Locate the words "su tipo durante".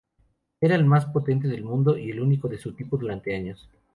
2.57-3.35